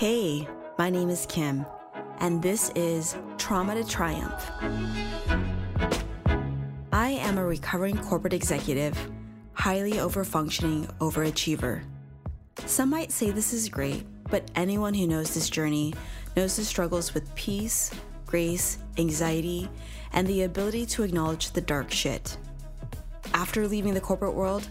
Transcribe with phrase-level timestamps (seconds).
[0.00, 1.66] Hey, my name is Kim,
[2.20, 4.50] and this is Trauma to Triumph.
[6.90, 8.96] I am a recovering corporate executive,
[9.52, 11.82] highly overfunctioning overachiever.
[12.64, 15.92] Some might say this is great, but anyone who knows this journey
[16.34, 17.90] knows the struggles with peace,
[18.24, 19.68] grace, anxiety,
[20.14, 22.38] and the ability to acknowledge the dark shit.
[23.34, 24.66] After leaving the corporate world,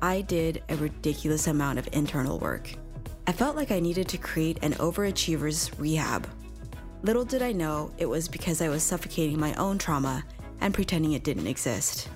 [0.00, 2.74] I did a ridiculous amount of internal work.
[3.30, 6.28] I felt like I needed to create an overachiever's rehab.
[7.02, 10.24] Little did I know it was because I was suffocating my own trauma
[10.60, 12.08] and pretending it didn't exist.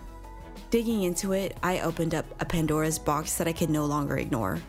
[0.70, 4.60] Digging into it, I opened up a Pandora's box that I could no longer ignore.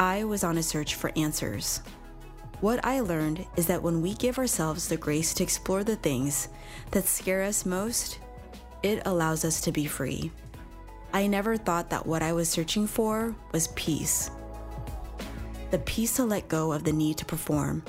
[0.00, 1.80] I was on a search for answers.
[2.60, 6.48] What I learned is that when we give ourselves the grace to explore the things
[6.90, 8.18] that scare us most,
[8.82, 10.32] it allows us to be free.
[11.12, 14.32] I never thought that what I was searching for was peace.
[15.70, 17.82] The peace to let go of the need to perform,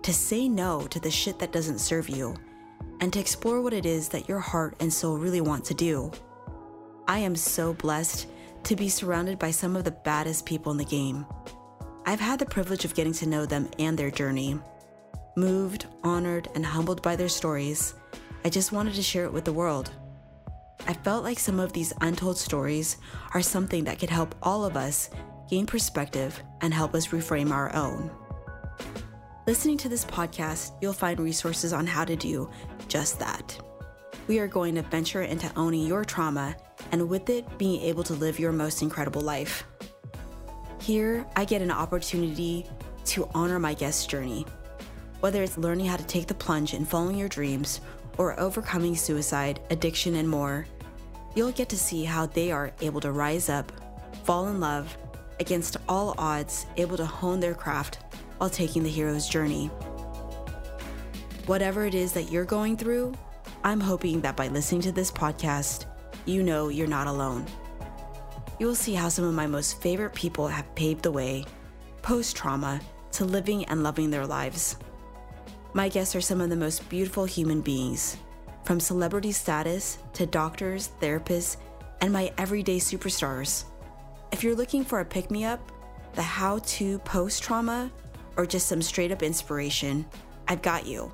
[0.00, 2.34] to say no to the shit that doesn't serve you,
[3.00, 6.10] and to explore what it is that your heart and soul really want to do.
[7.06, 8.28] I am so blessed
[8.64, 11.26] to be surrounded by some of the baddest people in the game.
[12.06, 14.58] I've had the privilege of getting to know them and their journey.
[15.36, 17.92] Moved, honored, and humbled by their stories,
[18.42, 19.90] I just wanted to share it with the world.
[20.86, 22.96] I felt like some of these untold stories
[23.34, 25.10] are something that could help all of us
[25.48, 28.10] gain perspective and help us reframe our own.
[29.46, 32.50] Listening to this podcast, you'll find resources on how to do
[32.86, 33.58] just that.
[34.26, 36.54] We are going to venture into owning your trauma
[36.92, 39.64] and with it, being able to live your most incredible life.
[40.82, 42.66] Here, I get an opportunity
[43.06, 44.44] to honor my guest's journey.
[45.20, 47.80] Whether it's learning how to take the plunge in following your dreams
[48.18, 50.66] or overcoming suicide, addiction, and more,
[51.34, 53.72] you'll get to see how they are able to rise up,
[54.24, 54.96] fall in love,
[55.40, 57.98] against all odds, able to hone their craft
[58.38, 59.66] while taking the hero's journey.
[61.46, 63.14] Whatever it is that you're going through,
[63.64, 65.86] I'm hoping that by listening to this podcast,
[66.26, 67.46] you know you're not alone
[68.58, 71.44] you will see how some of my most favorite people have paved the way,
[72.02, 72.80] post trauma,
[73.12, 74.76] to living and loving their lives.
[75.74, 78.16] My guests are some of the most beautiful human beings,
[78.64, 81.56] from celebrity status to doctors, therapists,
[82.00, 83.64] and my everyday superstars.
[84.30, 85.72] If you're looking for a pick me up,
[86.14, 87.90] the how to post trauma,
[88.36, 90.06] or just some straight up inspiration,
[90.46, 91.10] I've got you.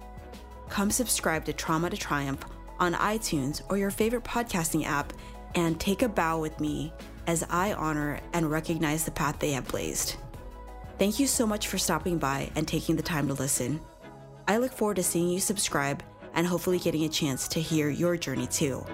[0.69, 2.45] Come subscribe to Trauma to Triumph
[2.81, 5.13] on iTunes or your favorite podcasting app
[5.55, 6.93] and take a bow with me
[7.27, 10.17] as I honor and recognize the path they have blazed.
[10.99, 13.81] Thank you so much for stopping by and taking the time to listen.
[14.47, 16.03] I look forward to seeing you subscribe
[16.35, 18.85] and hopefully getting a chance to hear your journey too.